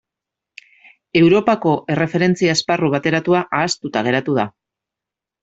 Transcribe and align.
Europako 1.19 1.73
Erreferentzia 1.97 2.55
Esparru 2.61 2.91
Bateratua 2.95 3.43
ahaztuta 3.59 4.05
geratu 4.09 4.41
da. 4.41 4.49